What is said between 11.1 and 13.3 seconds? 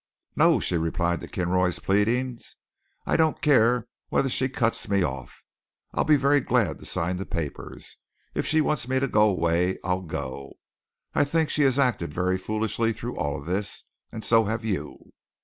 I think she has acted very foolishly through